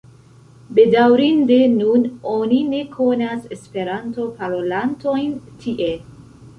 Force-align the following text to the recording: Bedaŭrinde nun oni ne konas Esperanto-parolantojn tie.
Bedaŭrinde 0.77 1.57
nun 1.75 2.07
oni 2.33 2.63
ne 2.73 2.81
konas 2.97 3.47
Esperanto-parolantojn 3.59 5.41
tie. 5.65 5.97